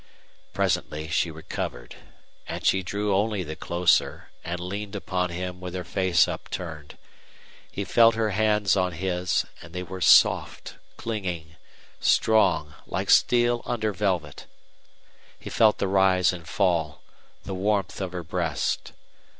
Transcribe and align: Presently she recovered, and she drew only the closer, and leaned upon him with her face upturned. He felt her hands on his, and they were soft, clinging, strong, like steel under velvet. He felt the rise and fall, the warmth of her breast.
Presently 0.51 1.09
she 1.09 1.29
recovered, 1.29 1.95
and 2.47 2.65
she 2.65 2.81
drew 2.81 3.13
only 3.13 3.43
the 3.43 3.55
closer, 3.55 4.31
and 4.43 4.59
leaned 4.59 4.95
upon 4.95 5.29
him 5.29 5.61
with 5.61 5.75
her 5.75 5.83
face 5.83 6.27
upturned. 6.27 6.97
He 7.71 7.83
felt 7.83 8.15
her 8.15 8.31
hands 8.31 8.75
on 8.75 8.93
his, 8.93 9.45
and 9.61 9.75
they 9.75 9.83
were 9.83 10.01
soft, 10.01 10.73
clinging, 10.97 11.55
strong, 11.99 12.73
like 12.87 13.11
steel 13.11 13.61
under 13.63 13.93
velvet. 13.93 14.47
He 15.37 15.51
felt 15.51 15.77
the 15.77 15.87
rise 15.87 16.33
and 16.33 16.47
fall, 16.49 17.03
the 17.43 17.53
warmth 17.53 18.01
of 18.01 18.11
her 18.11 18.23
breast. 18.23 18.93